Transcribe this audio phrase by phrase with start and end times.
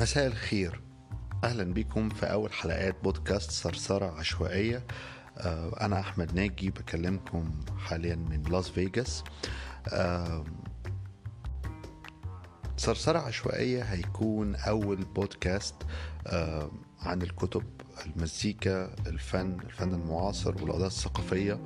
[0.00, 0.80] مساء الخير.
[1.44, 4.86] أهلا بكم في أول حلقات بودكاست ثرثرة عشوائية.
[5.38, 9.24] آه، أنا أحمد ناجي بكلمكم حاليا من لاس فيجاس
[9.88, 10.44] آه،
[12.76, 15.74] ثرثرة عشوائية هيكون أول بودكاست
[16.26, 17.64] آه، عن الكتب
[18.06, 21.60] المزيكا الفن الفن المعاصر والقضايا الثقافية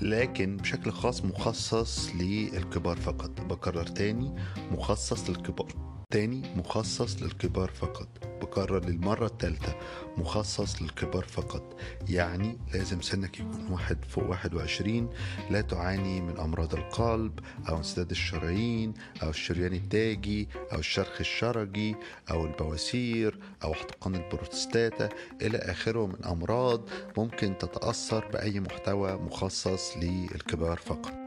[0.00, 3.40] لكن بشكل خاص مخصص للكبار فقط.
[3.40, 4.34] بكرر تاني
[4.70, 6.01] مخصص للكبار.
[6.12, 8.08] تاني مخصص للكبار فقط
[8.42, 9.74] بكرر للمرة الثالثة
[10.16, 11.76] مخصص للكبار فقط.
[12.08, 15.08] يعني لازم سنك يكون واحد فوق واحد وعشرين
[15.50, 21.96] لا تعاني من أمراض القلب أو انسداد الشرايين أو الشريان التاجي أو الشرخ الشرجي
[22.30, 25.08] أو البواسير أو احتقان البروستاتا
[25.42, 31.21] إلى آخره من أمراض ممكن تتأثر بأي محتوى مخصص للكبار فقط.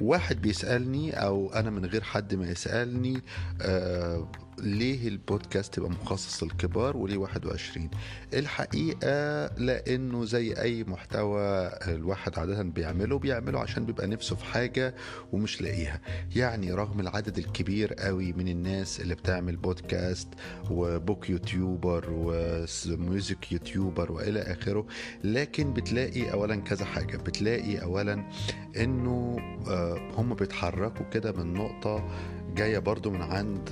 [0.00, 3.22] واحد بيسألني أو أنا من غير حد ما يسألني
[3.62, 7.90] آه ليه البودكاست يبقى مخصص للكبار وليه 21
[8.34, 11.42] الحقيقة لأنه زي أي محتوى
[11.88, 14.94] الواحد عادة بيعمله بيعمله عشان بيبقى نفسه في حاجة
[15.32, 16.00] ومش لاقيها.
[16.36, 20.28] يعني رغم العدد الكبير قوي من الناس اللي بتعمل بودكاست
[20.70, 24.86] و book YouTuber و music YouTuber وإلى آخره
[25.24, 27.16] لكن بتلاقي أولا كذا حاجة.
[27.16, 28.24] بتلاقي أولا
[28.76, 29.36] إنه
[30.16, 32.08] هم بيتحركوا كده من نقطة
[32.54, 33.68] جاية برضو من عند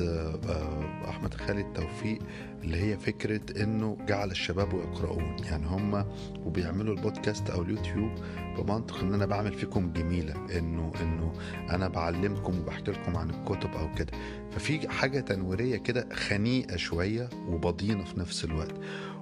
[1.09, 2.19] أحمد خالد توفيق
[2.65, 5.37] اللي هي فكرة إنه جعل الشباب يقرؤون.
[5.45, 6.05] يعني هم
[6.45, 8.11] وبيعملوا البودكاست أو اليوتيوب
[8.59, 11.33] بمنطق إن أنا بعمل فيكم جميلة إنه إنه
[11.71, 14.13] أنا بعلمكم وبحكي لكم عن الكتب أو كده.
[14.51, 18.75] ففي حاجة تنويرية كده خنيقة شوية وبضينة في نفس الوقت.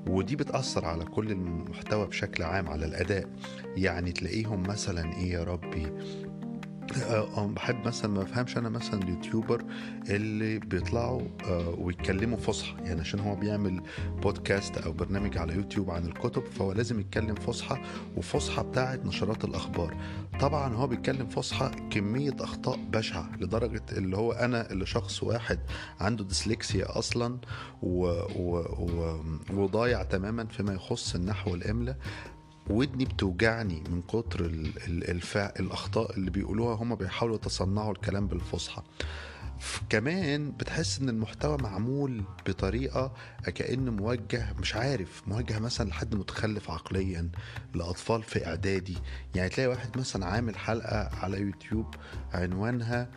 [0.06, 3.28] ودي بتأثر على كل المحتوى بشكل عام على الأداء.
[3.76, 5.86] يعني تلاقيهم مثلا إيه يا ربي؟
[7.36, 9.64] بحب مثلا ما بفهمش أنا مثلا اليوتيوبر
[10.08, 11.22] اللي بيطلعوا
[11.78, 12.74] ويتكلموا فصحى.
[12.84, 13.82] يعني عشان هو بيعمل
[14.22, 17.82] بودكاست أو برنامج على يوتيوب عن الكتب فهو لازم يتكلم فصحى
[18.16, 19.96] وفصحى بتاعه نشرات الأخبار.
[20.40, 25.58] طبعا هو بيتكلم فصحى كمية أخطاء بشعة لدرجة اللي هو أنا اللي شخص واحد
[26.00, 27.38] عنده ديسلكسيا أصلا
[27.82, 28.06] و...
[28.36, 28.58] و...
[28.78, 29.20] و...
[29.52, 31.96] وضايع تماما فيما يخص النحو والاملاء
[32.70, 34.44] ودني بتوجعني من كتر
[34.86, 36.74] الفع الأخطاء اللي بيقولوها.
[36.74, 38.82] هم بيحاولوا يتصنعوا الكلام بالفصحى.
[39.88, 43.12] كمان بتحس إن المحتوى معمول بطريقة
[43.54, 47.30] كانه موجه مش عارف موجه مثلا لحد متخلف عقليا
[47.74, 48.98] لأطفال في إعدادي.
[49.34, 51.94] يعني تلاقي واحد مثلا عامل حلقة على يوتيوب
[52.32, 53.08] عنوانها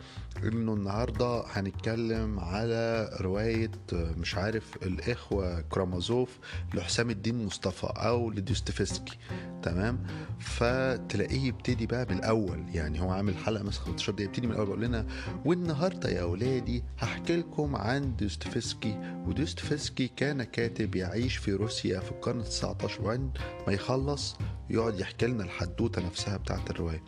[0.44, 6.38] إنه النهارده هنتكلم على رواية مش عارف الإخوة كرامازوف
[6.74, 9.18] لحسام الدين مصطفى أو لديستوفسكي
[9.62, 9.98] تمام؟
[10.40, 14.66] فتلاقيه يبتدي بقى من الأول يعني هو عامل حلقة مثلا 15 دقيقة يبتدي من الأول
[14.66, 15.06] بيقول لنا
[15.44, 22.40] والنهاردة يا أولادي هحكي لكم عن ديستوفسكي وديستوفسكي كان كاتب يعيش في روسيا في القرن
[22.40, 24.36] ال 19 وعند ما يخلص
[24.70, 27.02] يقعد يحكي لنا الحدوتة نفسها بتاعت الرواية.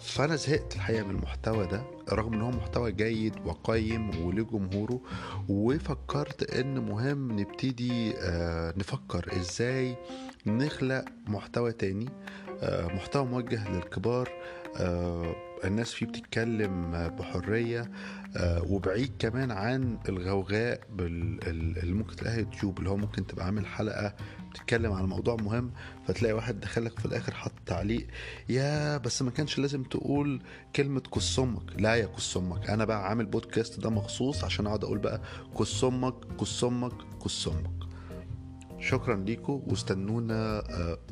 [0.00, 1.82] فأنا زهقت الحقيقة من المحتوى ده
[2.12, 5.00] رغم إن هو محتوى جيد وقيم وله جمهوره
[5.48, 8.12] وفكرت إن مهم نبتدي
[8.76, 9.96] نفكر إزاي
[10.46, 12.08] نخلق محتوى تاني
[12.62, 14.28] محتوى موجه للكبار.
[15.64, 17.90] الناس فيه بتتكلم بحرية
[18.42, 24.14] وبعيد كمان عن الغوغاء اللي ممكن تلاقيها يوتيوب اللي هو ممكن تبقى عامل حلقة
[24.50, 25.70] بتتكلم عن موضوع مهم
[26.06, 28.06] فتلاقي واحد دخلك في الآخر حط تعليق
[28.48, 30.42] يا بس ما كانش لازم تقول
[30.76, 34.84] كلمة كس أمك لا يا كس أمك أنا بقى عامل بودكاست ده مخصوص عشان أقعد
[34.84, 35.20] أقول بقى
[35.58, 36.92] كس أمك كس أمك
[37.24, 37.79] كس أمك
[38.80, 40.62] شكرا ليكم واستنونا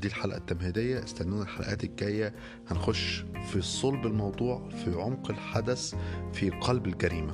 [0.00, 2.34] دي الحلقة التمهيدية استنونا الحلقات الجاية.
[2.68, 5.94] هنخش في صلب الموضوع في عمق الحدث
[6.32, 7.32] في قلب الجريمة.